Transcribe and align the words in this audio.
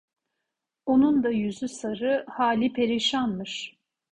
Onun 0.85 1.23
da 1.23 1.29
yüzü 1.29 1.67
sarı, 1.67 2.25
hali 2.29 2.73
perişanmış. 2.73 3.75